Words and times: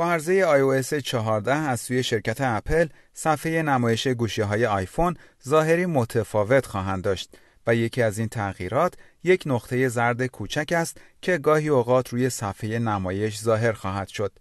با 0.00 0.12
عرضه 0.12 0.44
iOS 0.58 0.94
14 0.94 1.54
از 1.54 1.80
سوی 1.80 2.02
شرکت 2.02 2.40
اپل 2.40 2.88
صفحه 3.14 3.62
نمایش 3.62 4.08
گوشی 4.08 4.42
های 4.42 4.66
آیفون 4.66 5.16
ظاهری 5.48 5.86
متفاوت 5.86 6.66
خواهند 6.66 7.02
داشت 7.04 7.36
و 7.66 7.74
یکی 7.74 8.02
از 8.02 8.18
این 8.18 8.28
تغییرات 8.28 8.94
یک 9.24 9.42
نقطه 9.46 9.88
زرد 9.88 10.26
کوچک 10.26 10.72
است 10.76 11.00
که 11.22 11.38
گاهی 11.38 11.68
اوقات 11.68 12.08
روی 12.08 12.30
صفحه 12.30 12.78
نمایش 12.78 13.38
ظاهر 13.38 13.72
خواهد 13.72 14.08
شد. 14.08 14.32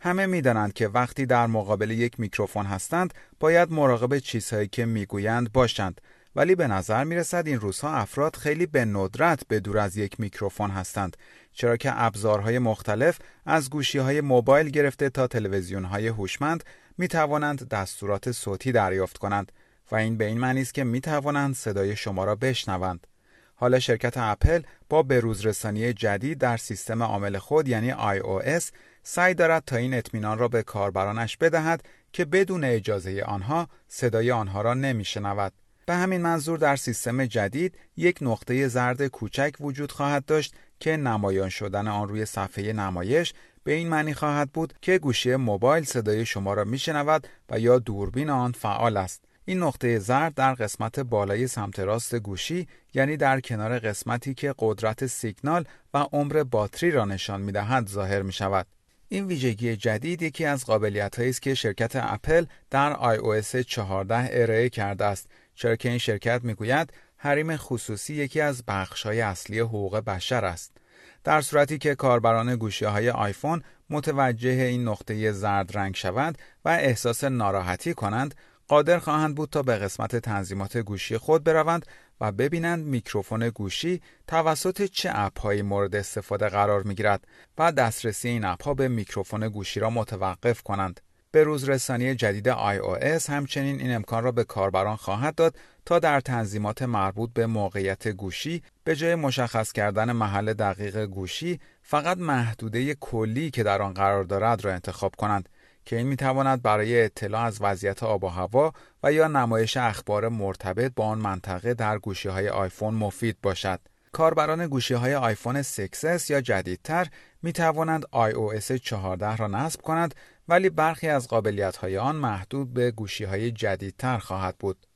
همه 0.00 0.26
می‌دانند 0.26 0.72
که 0.72 0.88
وقتی 0.88 1.26
در 1.26 1.46
مقابل 1.46 1.90
یک 1.90 2.20
میکروفون 2.20 2.66
هستند 2.66 3.14
باید 3.40 3.72
مراقب 3.72 4.18
چیزهایی 4.18 4.68
که 4.68 4.86
می‌گویند 4.86 5.52
باشند 5.52 6.00
ولی 6.38 6.54
به 6.54 6.66
نظر 6.66 7.04
می 7.04 7.16
رسد 7.16 7.46
این 7.46 7.60
روزها 7.60 7.92
افراد 7.92 8.36
خیلی 8.36 8.66
به 8.66 8.84
ندرت 8.84 9.40
به 9.48 9.60
دور 9.60 9.78
از 9.78 9.96
یک 9.96 10.20
میکروفون 10.20 10.70
هستند 10.70 11.16
چرا 11.52 11.76
که 11.76 12.02
ابزارهای 12.02 12.58
مختلف 12.58 13.18
از 13.46 13.70
گوشی 13.70 13.98
های 13.98 14.20
موبایل 14.20 14.70
گرفته 14.70 15.10
تا 15.10 15.26
تلویزیون 15.26 15.84
های 15.84 16.08
هوشمند 16.08 16.64
می 16.98 17.08
توانند 17.08 17.68
دستورات 17.68 18.32
صوتی 18.32 18.72
دریافت 18.72 19.18
کنند 19.18 19.52
و 19.90 19.96
این 19.96 20.16
به 20.16 20.24
این 20.24 20.38
معنی 20.38 20.60
است 20.60 20.74
که 20.74 20.84
می 20.84 21.00
توانند 21.00 21.54
صدای 21.54 21.96
شما 21.96 22.24
را 22.24 22.34
بشنوند. 22.34 23.06
حالا 23.54 23.78
شرکت 23.78 24.16
اپل 24.16 24.62
با 24.88 25.02
بروزرسانی 25.02 25.92
جدید 25.92 26.38
در 26.38 26.56
سیستم 26.56 27.02
عامل 27.02 27.38
خود 27.38 27.68
یعنی 27.68 27.92
iOS 27.92 28.64
سعی 29.02 29.34
دارد 29.34 29.62
تا 29.66 29.76
این 29.76 29.94
اطمینان 29.94 30.38
را 30.38 30.48
به 30.48 30.62
کاربرانش 30.62 31.36
بدهد 31.36 31.82
که 32.12 32.24
بدون 32.24 32.64
اجازه 32.64 33.22
آنها 33.22 33.68
صدای 33.88 34.30
آنها 34.30 34.62
را 34.62 34.74
نمیشنود. 34.74 35.52
به 35.88 35.94
همین 35.94 36.20
منظور 36.20 36.58
در 36.58 36.76
سیستم 36.76 37.26
جدید 37.26 37.74
یک 37.96 38.18
نقطه 38.20 38.68
زرد 38.68 39.06
کوچک 39.06 39.54
وجود 39.60 39.92
خواهد 39.92 40.24
داشت 40.24 40.54
که 40.80 40.96
نمایان 40.96 41.48
شدن 41.48 41.88
آن 41.88 42.08
روی 42.08 42.24
صفحه 42.24 42.72
نمایش 42.72 43.34
به 43.64 43.72
این 43.72 43.88
معنی 43.88 44.14
خواهد 44.14 44.50
بود 44.50 44.74
که 44.82 44.98
گوشی 44.98 45.36
موبایل 45.36 45.84
صدای 45.84 46.26
شما 46.26 46.54
را 46.54 46.64
میشنود 46.64 47.28
و 47.50 47.60
یا 47.60 47.78
دوربین 47.78 48.30
آن 48.30 48.52
فعال 48.52 48.96
است. 48.96 49.24
این 49.44 49.58
نقطه 49.58 49.98
زرد 49.98 50.34
در 50.34 50.54
قسمت 50.54 51.00
بالای 51.00 51.46
سمت 51.46 51.80
راست 51.80 52.14
گوشی 52.14 52.68
یعنی 52.94 53.16
در 53.16 53.40
کنار 53.40 53.78
قسمتی 53.78 54.34
که 54.34 54.54
قدرت 54.58 55.06
سیگنال 55.06 55.64
و 55.94 55.98
عمر 55.98 56.42
باتری 56.42 56.90
را 56.90 57.04
نشان 57.04 57.40
می 57.40 57.52
دهد 57.52 57.88
ظاهر 57.88 58.22
می 58.22 58.32
شود. 58.32 58.66
این 59.08 59.26
ویژگی 59.26 59.76
جدید 59.76 60.22
یکی 60.22 60.44
از 60.44 60.66
قابلیت 60.66 61.18
است 61.18 61.42
که 61.42 61.54
شرکت 61.54 61.92
اپل 61.94 62.44
در 62.70 63.16
iOS 63.16 63.56
14 63.56 64.28
ارائه 64.32 64.68
کرده 64.68 65.04
است 65.04 65.28
چرا 65.58 65.76
که 65.76 65.88
این 65.88 65.98
شرکت 65.98 66.40
می‌گوید 66.44 66.92
حریم 67.16 67.56
خصوصی 67.56 68.14
یکی 68.14 68.40
از 68.40 68.64
بخش‌های 68.68 69.20
اصلی 69.20 69.58
حقوق 69.58 69.96
بشر 69.98 70.44
است. 70.44 70.76
در 71.24 71.40
صورتی 71.40 71.78
که 71.78 71.94
کاربران 71.94 72.56
گوشی 72.56 72.84
های 72.84 73.10
آیفون 73.10 73.62
متوجه 73.90 74.50
این 74.50 74.88
نقطه 74.88 75.32
زرد 75.32 75.76
رنگ 75.78 75.94
شوند 75.94 76.38
و 76.64 76.68
احساس 76.68 77.24
ناراحتی 77.24 77.94
کنند 77.94 78.34
قادر 78.68 78.98
خواهند 78.98 79.34
بود 79.34 79.50
تا 79.50 79.62
به 79.62 79.76
قسمت 79.76 80.16
تنظیمات 80.16 80.76
گوشی 80.78 81.18
خود 81.18 81.44
بروند 81.44 81.86
و 82.20 82.32
ببینند 82.32 82.84
میکروفون 82.84 83.48
گوشی 83.48 84.02
توسط 84.26 84.82
چه 84.82 85.10
اپهایی 85.14 85.62
مورد 85.62 85.96
استفاده 85.96 86.48
قرار 86.48 86.82
می‌گیرد 86.82 87.26
و 87.58 87.72
دسترسی 87.72 88.28
این 88.28 88.44
اپها 88.44 88.74
به 88.74 88.88
میکروفون 88.88 89.48
گوشی 89.48 89.80
را 89.80 89.90
متوقف 89.90 90.62
کنند. 90.62 91.00
به 91.30 91.44
روز 91.44 91.68
رسانی 91.68 92.14
جدید 92.14 92.52
iOS 92.52 93.30
همچنین 93.30 93.80
این 93.80 93.94
امکان 93.94 94.24
را 94.24 94.32
به 94.32 94.44
کاربران 94.44 94.96
خواهد 94.96 95.34
داد 95.34 95.56
تا 95.84 95.98
در 95.98 96.20
تنظیمات 96.20 96.82
مربوط 96.82 97.30
به 97.32 97.46
موقعیت 97.46 98.08
گوشی 98.08 98.62
به 98.84 98.96
جای 98.96 99.14
مشخص 99.14 99.72
کردن 99.72 100.12
محل 100.12 100.52
دقیق 100.52 101.04
گوشی 101.04 101.60
فقط 101.82 102.18
محدوده 102.18 102.94
کلی 102.94 103.50
که 103.50 103.62
در 103.62 103.82
آن 103.82 103.94
قرار 103.94 104.24
دارد 104.24 104.64
را 104.64 104.72
انتخاب 104.72 105.16
کنند 105.16 105.48
که 105.84 105.96
این 105.96 106.06
می‌تواند 106.06 106.62
برای 106.62 107.04
اطلاع 107.04 107.42
از 107.44 107.58
وضعیت 107.60 108.02
آب 108.02 108.24
و 108.24 108.28
هوا 108.28 108.72
و 109.02 109.12
یا 109.12 109.28
نمایش 109.28 109.76
اخبار 109.76 110.28
مرتبط 110.28 110.92
با 110.96 111.04
آن 111.04 111.18
منطقه 111.18 111.74
در 111.74 111.98
گوشی 111.98 112.28
های 112.28 112.48
آیفون 112.48 112.94
مفید 112.94 113.36
باشد. 113.42 113.80
کاربران 114.12 114.66
گوشی 114.66 114.94
های 114.94 115.14
آیفون 115.14 115.62
6s 115.62 116.30
یا 116.30 116.40
جدیدتر 116.40 117.06
می 117.42 117.52
توانند 117.52 118.04
iOS 118.04 118.72
14 118.72 119.36
را 119.36 119.46
نصب 119.46 119.80
کنند 119.80 120.14
ولی 120.48 120.70
برخی 120.70 121.08
از 121.08 121.28
قابلیت 121.28 121.76
های 121.76 121.98
آن 121.98 122.16
محدود 122.16 122.74
به 122.74 122.90
گوشی 122.90 123.24
های 123.24 123.50
جدیدتر 123.50 124.18
خواهد 124.18 124.58
بود. 124.58 124.86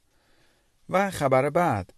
و 0.88 1.10
خبر 1.10 1.50
بعد 1.50 1.92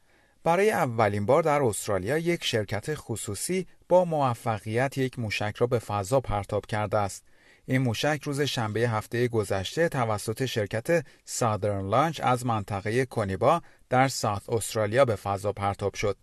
برای 0.45 0.71
اولین 0.71 1.27
بار 1.27 1.43
در 1.43 1.63
استرالیا 1.63 2.19
یک 2.19 2.45
شرکت 2.45 2.95
خصوصی 2.95 3.67
با 3.89 4.05
موفقیت 4.05 4.99
یک 4.99 5.19
موشک 5.19 5.55
را 5.59 5.67
به 5.67 5.79
فضا 5.79 6.21
پرتاب 6.21 6.67
کرده 6.67 6.99
است. 6.99 7.25
این 7.67 7.83
موشک 7.83 8.21
روز 8.25 8.41
شنبه 8.41 8.81
هفته 8.81 9.29
گذشته 9.29 9.89
توسط 9.89 10.45
شرکت 10.45 11.07
سادرن 11.25 11.89
لانچ 11.89 12.21
از 12.25 12.47
منطقه 12.47 13.07
کنیبا 13.07 13.63
در 13.91 14.09
ساوت 14.09 14.51
استرالیا 14.51 15.05
به 15.05 15.17
فضا 15.17 15.53
پرتاب 15.53 15.95
شد. 15.95 16.17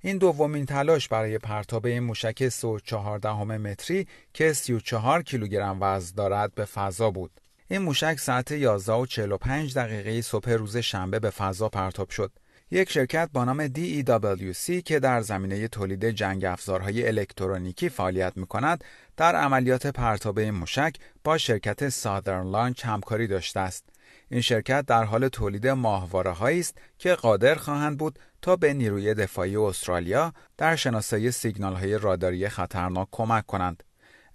این 0.00 0.18
دومین 0.18 0.66
تلاش 0.66 1.08
برای 1.08 1.38
پرتاب 1.38 1.86
این 1.86 2.00
موشک 2.00 2.48
3.14 2.48 3.26
متری 3.26 4.06
که 4.34 4.52
34 4.52 5.22
کیلوگرم 5.22 5.78
وزن 5.80 6.16
دارد 6.16 6.54
به 6.54 6.64
فضا 6.64 7.10
بود. 7.10 7.30
این 7.68 7.82
موشک 7.82 8.18
ساعت 8.18 8.50
11 8.50 8.92
و 8.92 9.06
45 9.06 9.74
دقیقه 9.74 10.22
صبح 10.22 10.50
روز 10.50 10.76
شنبه 10.76 11.18
به 11.18 11.30
فضا 11.30 11.68
پرتاب 11.68 12.10
شد. 12.10 12.32
یک 12.70 12.90
شرکت 12.90 13.30
با 13.32 13.44
نام 13.44 13.68
DEWC 13.68 14.82
که 14.84 15.00
در 15.00 15.20
زمینه 15.20 15.68
تولید 15.68 16.04
جنگ 16.04 16.44
افزارهای 16.44 17.08
الکترونیکی 17.08 17.88
فعالیت 17.88 18.32
می 18.36 18.46
کند 18.46 18.84
در 19.16 19.36
عملیات 19.36 19.86
پرتاب 19.86 20.38
این 20.38 20.50
موشک 20.50 20.96
با 21.24 21.38
شرکت 21.38 21.88
سادرن 21.88 22.50
لانچ 22.50 22.84
همکاری 22.84 23.26
داشته 23.26 23.60
است. 23.60 23.84
این 24.30 24.40
شرکت 24.40 24.86
در 24.86 25.04
حال 25.04 25.28
تولید 25.28 25.66
ماهواره 25.66 26.42
است 26.42 26.78
که 26.98 27.14
قادر 27.14 27.54
خواهند 27.54 27.98
بود 27.98 28.18
تا 28.42 28.56
به 28.56 28.74
نیروی 28.74 29.14
دفاعی 29.14 29.56
استرالیا 29.56 30.32
در 30.56 30.76
شناسایی 30.76 31.30
سیگنال 31.30 31.74
های 31.74 31.98
راداری 31.98 32.48
خطرناک 32.48 33.08
کمک 33.10 33.46
کنند. 33.46 33.82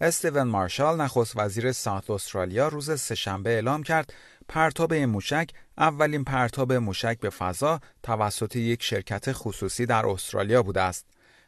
استیون 0.02 0.44
مارشال 0.44 1.02
نخست 1.02 1.38
وزیر 1.38 1.72
ساوت 1.72 2.09
استرالیا 2.09 2.68
روز 2.68 3.00
سهشنبه 3.00 3.50
اعلام 3.50 3.84
کرد 3.84 4.13
پرتاب 4.47 4.94
این 4.94 5.06
موشک 5.06 5.50
اولین 5.78 6.23
پرتاب 6.23 6.73
موشک 6.73 7.19
به 7.19 7.29
فضا 7.29 7.79
توسط 8.03 8.56
یک 8.56 8.84
شرکت 8.84 9.31
خصوصی 9.31 9.85
در 9.85 10.06
استرالیا 10.06 10.63
بوده 10.63 10.81
است. 10.81 11.06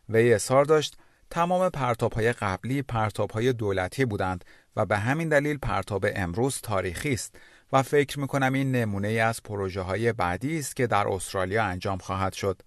وی 0.10 0.34
اظهار 0.34 0.66
داشت 0.66 0.98
تمام 1.30 1.70
پرتابهای 1.70 2.34
قبلی 2.34 2.82
پرتابهای 2.82 3.54
دولتی 3.54 4.06
بودند 4.06 4.46
و 4.76 4.86
به 4.86 4.98
همین 4.98 5.30
دلیل 5.30 5.58
پرتاب 5.58 6.06
امروز 6.16 6.62
تاریخی 6.62 7.14
است 7.14 7.36
و 7.74 7.82
فکر 7.82 8.20
می 8.20 8.28
کنم 8.28 8.54
این 8.54 8.72
نمونه 8.72 9.08
ای 9.08 9.20
از 9.20 9.44
پروژه 9.44 9.82
های 9.82 10.14
بعدی 10.14 10.60
است 10.60 10.76
که 10.76 10.88
در 10.88 11.08
استرالیا 11.08 11.64
انجام 11.64 11.98
خواهد 11.98 12.34
شد. 12.34 12.62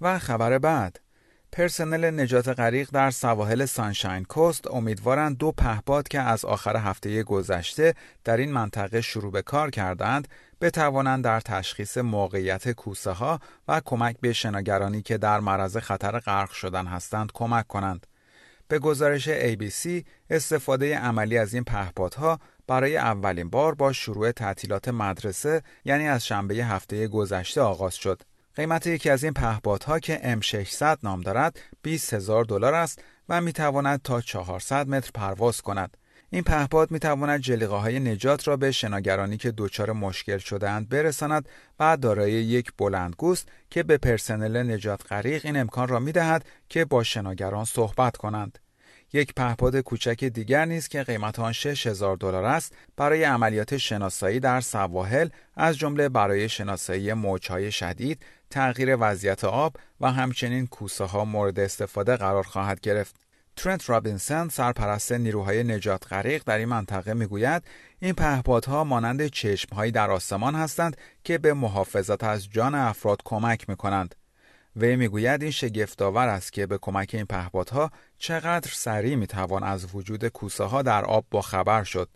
و 0.00 0.18
خبر 0.18 0.58
بعد 0.58 1.00
پرسنل 1.52 2.20
نجات 2.20 2.48
غریق 2.48 2.90
در 2.92 3.10
سواحل 3.10 3.64
سانشاین 3.64 4.24
کوست 4.24 4.70
امیدوارند 4.70 5.38
دو 5.38 5.52
پهپاد 5.52 6.08
که 6.08 6.20
از 6.20 6.44
آخر 6.44 6.76
هفته 6.76 7.22
گذشته 7.22 7.94
در 8.24 8.36
این 8.36 8.52
منطقه 8.52 9.00
شروع 9.00 9.32
به 9.32 9.42
کار 9.42 9.70
کردند 9.70 10.28
بتوانند 10.60 11.24
در 11.24 11.40
تشخیص 11.40 11.98
موقعیت 11.98 12.70
کوسه 12.70 13.10
ها 13.10 13.40
و 13.68 13.80
کمک 13.84 14.16
به 14.20 14.32
شناگرانی 14.32 15.02
که 15.02 15.18
در 15.18 15.40
معرض 15.40 15.76
خطر 15.76 16.18
غرق 16.18 16.50
شدن 16.50 16.86
هستند 16.86 17.32
کمک 17.34 17.66
کنند. 17.66 18.06
به 18.72 18.78
گزارش 18.78 19.28
ABC 19.28 20.04
استفاده 20.30 20.98
عملی 20.98 21.38
از 21.38 21.54
این 21.54 21.64
پهپادها 21.64 22.38
برای 22.66 22.96
اولین 22.96 23.50
بار 23.50 23.74
با 23.74 23.92
شروع 23.92 24.30
تعطیلات 24.30 24.88
مدرسه 24.88 25.62
یعنی 25.84 26.08
از 26.08 26.26
شنبه 26.26 26.54
هفته 26.54 27.08
گذشته 27.08 27.60
آغاز 27.60 27.94
شد. 27.94 28.22
قیمت 28.56 28.86
یکی 28.86 29.10
از 29.10 29.24
این 29.24 29.32
پهپادها 29.32 29.98
که 29.98 30.38
M600 30.40 30.98
نام 31.02 31.20
دارد 31.20 31.60
20 31.82 32.14
هزار 32.14 32.44
دلار 32.44 32.74
است 32.74 33.02
و 33.28 33.40
می 33.40 33.52
تواند 33.52 34.02
تا 34.02 34.20
400 34.20 34.88
متر 34.88 35.10
پرواز 35.14 35.60
کند. 35.60 35.96
این 36.30 36.42
پهپاد 36.42 36.90
می 36.90 36.98
تواند 36.98 37.40
جلیقه 37.40 37.74
های 37.74 38.00
نجات 38.00 38.48
را 38.48 38.56
به 38.56 38.72
شناگرانی 38.72 39.36
که 39.36 39.52
دچار 39.56 39.92
مشکل 39.92 40.38
شدهاند 40.38 40.88
برساند 40.88 41.48
و 41.80 41.96
دارای 41.96 42.32
یک 42.32 42.72
بلندگوست 42.78 43.48
که 43.70 43.82
به 43.82 43.98
پرسنل 43.98 44.72
نجات 44.72 45.12
غریق 45.12 45.46
این 45.46 45.56
امکان 45.56 45.88
را 45.88 45.98
می 45.98 46.12
دهد 46.12 46.44
که 46.68 46.84
با 46.84 47.02
شناگران 47.02 47.64
صحبت 47.64 48.16
کنند. 48.16 48.58
یک 49.12 49.34
پهپاد 49.34 49.80
کوچک 49.80 50.24
دیگر 50.24 50.64
نیز 50.64 50.88
که 50.88 51.02
قیمت 51.02 51.38
آن 51.38 51.52
6000 51.52 52.16
دلار 52.16 52.44
است 52.44 52.76
برای 52.96 53.24
عملیات 53.24 53.76
شناسایی 53.76 54.40
در 54.40 54.60
سواحل 54.60 55.28
از 55.56 55.78
جمله 55.78 56.08
برای 56.08 56.48
شناسایی 56.48 57.12
موجهای 57.12 57.72
شدید، 57.72 58.22
تغییر 58.50 58.96
وضعیت 59.00 59.44
آب 59.44 59.76
و 60.00 60.12
همچنین 60.12 60.66
کوسه 60.66 61.04
ها 61.04 61.24
مورد 61.24 61.60
استفاده 61.60 62.16
قرار 62.16 62.42
خواهد 62.42 62.80
گرفت. 62.80 63.16
ترنت 63.56 63.90
رابینسن 63.90 64.48
سرپرست 64.48 65.12
نیروهای 65.12 65.64
نجات 65.64 66.12
غریق 66.12 66.42
در 66.46 66.58
این 66.58 66.68
منطقه 66.68 67.14
می‌گوید 67.14 67.62
این 68.00 68.12
پهپادها 68.12 68.84
مانند 68.84 69.26
چشمهایی 69.26 69.92
در 69.92 70.10
آسمان 70.10 70.54
هستند 70.54 70.96
که 71.24 71.38
به 71.38 71.54
محافظت 71.54 72.24
از 72.24 72.50
جان 72.50 72.74
افراد 72.74 73.18
کمک 73.24 73.68
می 73.68 73.76
کنند. 73.76 74.14
وی 74.76 74.96
می‌گوید 74.96 75.42
این 75.42 75.50
شگفتآور 75.50 76.28
است 76.28 76.52
که 76.52 76.66
به 76.66 76.78
کمک 76.78 77.10
این 77.14 77.24
پهپادها 77.24 77.90
چقدر 78.18 78.70
سریع 78.74 79.14
می‌توان 79.14 79.62
از 79.62 79.94
وجود 79.94 80.28
کوسه 80.28 80.64
ها 80.64 80.82
در 80.82 81.04
آب 81.04 81.24
با 81.30 81.42
خبر 81.42 81.84
شد. 81.84 82.08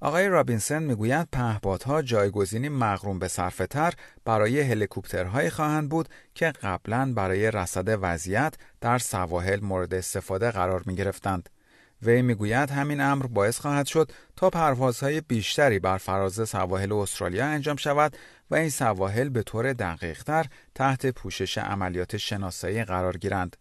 آقای 0.00 0.28
رابینسن 0.28 0.82
می‌گوید 0.82 1.28
پهپادها 1.32 2.02
جایگزینی 2.02 2.68
مغروم 2.68 3.18
به 3.18 3.28
صرفه 3.28 3.90
برای 4.24 4.60
هلیکوپترهایی 4.60 5.50
خواهند 5.50 5.88
بود 5.88 6.08
که 6.34 6.46
قبلا 6.46 7.12
برای 7.16 7.50
رصد 7.50 7.98
وضعیت 8.02 8.54
در 8.80 8.98
سواحل 8.98 9.60
مورد 9.60 9.94
استفاده 9.94 10.50
قرار 10.50 10.82
می 10.86 10.96
گرفتند. 10.96 11.48
وی 12.02 12.22
می‌گوید 12.22 12.70
همین 12.70 13.00
امر 13.00 13.26
باعث 13.26 13.58
خواهد 13.58 13.86
شد 13.86 14.12
تا 14.36 14.50
پروازهای 14.50 15.20
بیشتری 15.20 15.78
بر 15.78 15.98
فراز 15.98 16.48
سواحل 16.48 16.92
استرالیا 16.92 17.46
انجام 17.46 17.76
شود 17.76 18.16
و 18.50 18.54
این 18.54 18.70
سواحل 18.70 19.28
به 19.28 19.42
طور 19.42 19.72
دقیقتر 19.72 20.46
تحت 20.74 21.06
پوشش 21.06 21.58
عملیات 21.58 22.16
شناسایی 22.16 22.84
قرار 22.84 23.16
گیرند. 23.16 23.56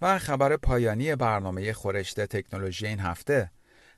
و 0.00 0.18
خبر 0.18 0.56
پایانی 0.56 1.16
برنامه 1.16 1.72
خورشت 1.72 2.20
تکنولوژی 2.20 2.86
این 2.86 3.00
هفته 3.00 3.50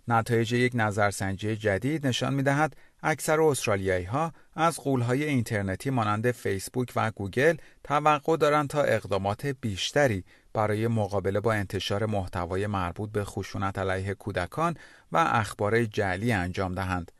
نتایج 0.09 0.53
یک 0.53 0.73
نظرسنجی 0.75 1.57
جدید 1.57 2.07
نشان 2.07 2.35
می 2.35 2.43
دهد 2.43 2.77
اکثر 3.03 3.41
استرالیایی 3.41 4.05
ها 4.05 4.33
از 4.55 4.81
قولهای 4.81 5.25
اینترنتی 5.25 5.91
مانند 5.91 6.31
فیسبوک 6.31 6.93
و 6.97 7.11
گوگل 7.11 7.57
توقع 7.85 8.37
دارند 8.37 8.69
تا 8.69 8.83
اقدامات 8.83 9.47
بیشتری 9.47 10.25
برای 10.53 10.89
مقابله 10.89 11.41
با 11.41 11.53
انتشار 11.53 12.07
محتوای 12.07 12.67
مربوط 12.67 13.11
به 13.11 13.25
خشونت 13.25 13.79
علیه 13.79 14.15
کودکان 14.15 14.77
و 15.13 15.17
اخبار 15.17 15.85
جعلی 15.85 16.33
انجام 16.33 16.75
دهند. 16.75 17.13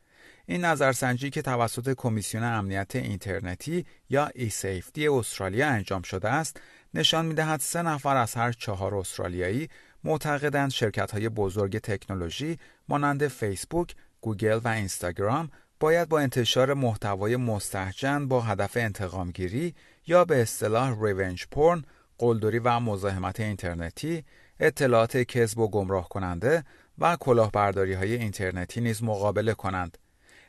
این 0.45 0.65
نظرسنجی 0.65 1.29
که 1.29 1.41
توسط 1.41 1.93
کمیسیون 1.97 2.43
امنیت 2.43 2.95
اینترنتی 2.95 3.85
یا 4.09 4.29
ای 4.35 4.49
سیفتی 4.49 5.07
استرالیا 5.07 5.67
انجام 5.67 6.01
شده 6.01 6.29
است، 6.29 6.61
نشان 6.93 7.25
می 7.25 7.33
دهد 7.33 7.59
سه 7.59 7.81
نفر 7.81 8.17
از 8.17 8.35
هر 8.35 8.51
چهار 8.51 8.95
استرالیایی 8.95 9.69
معتقدند 10.03 10.71
شرکت 10.71 11.11
های 11.11 11.29
بزرگ 11.29 11.77
تکنولوژی 11.77 12.57
مانند 12.87 13.27
فیسبوک، 13.27 13.95
گوگل 14.21 14.59
و 14.63 14.67
اینستاگرام 14.67 15.49
باید 15.79 16.09
با 16.09 16.19
انتشار 16.19 16.73
محتوای 16.73 17.35
مستهجن 17.35 18.27
با 18.27 18.41
هدف 18.41 18.77
انتقامگیری 18.77 19.75
یا 20.07 20.25
به 20.25 20.41
اصطلاح 20.41 21.03
ریونج 21.03 21.45
پورن، 21.51 21.83
قلدری 22.17 22.59
و 22.59 22.79
مزاحمت 22.79 23.39
اینترنتی، 23.39 24.23
اطلاعات 24.59 25.17
کذب 25.17 25.57
و 25.57 25.69
گمراه 25.69 26.09
کننده 26.09 26.63
و 26.97 27.15
کلاهبرداری 27.15 27.93
های 27.93 28.15
اینترنتی 28.15 28.81
نیز 28.81 29.03
مقابله 29.03 29.53
کنند. 29.53 29.97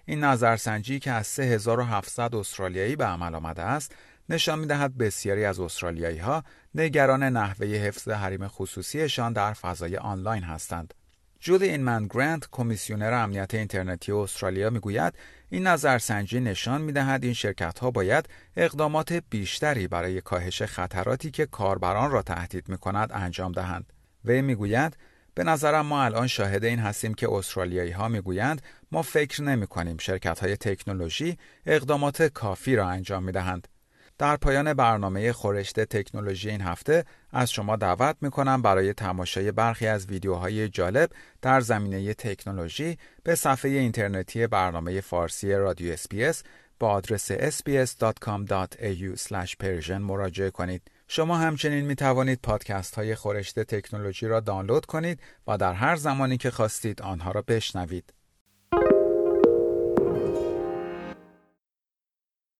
این 0.04 0.25
نظرسنجی 0.25 0.99
که 0.99 1.10
از 1.10 1.26
3700 1.26 2.34
استرالیایی 2.34 2.96
به 2.96 3.04
عمل 3.04 3.34
آمده 3.34 3.62
است 3.62 3.94
نشان 4.28 4.58
می 4.58 4.66
دهد 4.66 4.99
بسیاری 4.99 5.44
از 5.44 5.60
استرالیایی 5.60 6.19
ها 6.19 6.44
نگران 6.75 7.22
نحوه 7.22 7.66
حفظ 7.66 8.08
حریم 8.08 8.49
خصوصیشان 8.49 9.32
در 9.32 9.52
فضای 9.52 9.96
آنلاین 9.96 10.43
هستند. 10.43 10.94
جولی 11.40 11.69
اینمن 11.69 12.06
گرانت 12.06 12.49
کمیسیونر 12.50 13.12
امنیت 13.12 13.54
اینترنتی 13.54 14.12
استرالیا 14.12 14.70
می‌گوید 14.70 15.14
این 15.50 15.66
نظرسنجی 15.66 16.40
نشان 16.40 16.81
می‌دهد 16.81 17.25
این 17.25 17.32
شرکت 17.32 17.78
ها 17.78 17.90
باید 17.90 18.28
اقدامات 18.56 19.12
بیشتری 19.12 19.88
برای 19.88 20.20
کاهش 20.20 20.62
خطراتی 20.62 21.31
که 21.31 21.46
کاربران 21.46 22.10
را 22.10 22.22
تهدید 22.22 22.69
می 22.69 22.78
کند 22.78 23.10
انجام 23.12 23.52
دهند. 23.52 23.93
وی 24.25 24.43
می‌گوید 24.43 24.96
به 25.34 25.44
نظرم 25.44 25.87
ما 25.87 26.02
الان 26.02 26.26
شاهد 26.26 26.64
این 26.64 26.79
هستیم 26.79 27.14
که 27.14 27.32
استرالیایی 27.32 27.90
ها 27.90 28.08
می‌گویند 28.08 28.62
ما 28.93 29.02
فکر 29.02 29.43
نمی 29.43 29.67
کنیم 29.67 29.96
شرکت 29.99 30.38
های 30.38 30.56
تکنولوژی 30.56 31.38
اقدامات 31.67 32.23
کافی 32.23 32.76
را 32.76 32.88
انجام 32.88 33.25
می 33.25 33.32
دهند. 33.32 33.69
در 34.19 34.37
پایان 34.37 34.75
برنامه 34.75 35.32
خورشت 35.32 35.81
تکنولوژی 35.81 36.50
این 36.50 36.61
هفته 36.61 37.05
از 37.31 37.50
شما 37.50 37.76
دعوت 37.76 38.17
می 38.20 38.31
کنم 38.31 38.62
برای 38.62 38.93
تماشای 38.93 39.52
برخی 39.52 39.87
از 39.87 40.06
ویدیوهای 40.06 40.69
جالب 40.69 41.11
در 41.43 41.61
زمینه 41.61 42.14
تکنولوژی 42.14 42.99
به 43.23 43.34
صفحه 43.34 43.70
اینترنتی 43.70 44.46
برنامه 44.46 45.00
فارسی 45.00 45.52
رادیو 45.52 45.93
اسپیس 45.93 46.43
با 46.79 46.88
آدرس 46.88 47.32
sbs.com.au 47.32 47.90
مراجعه 49.90 50.50
کنید. 50.50 50.82
شما 51.14 51.36
همچنین 51.36 51.84
می 51.84 51.94
توانید 51.94 52.40
پادکست 52.42 52.94
های 52.94 53.14
خورشت 53.14 53.60
تکنولوژی 53.60 54.26
را 54.26 54.40
دانلود 54.40 54.86
کنید 54.86 55.20
و 55.46 55.58
در 55.58 55.72
هر 55.72 55.96
زمانی 55.96 56.36
که 56.36 56.50
خواستید 56.50 57.02
آنها 57.02 57.30
را 57.30 57.42
بشنوید. 57.42 58.12